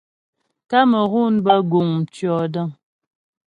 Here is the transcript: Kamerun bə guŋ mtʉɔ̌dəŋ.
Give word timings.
Kamerun 0.69 1.33
bə 1.45 1.53
guŋ 1.71 1.87
mtʉɔ̌dəŋ. 1.99 2.69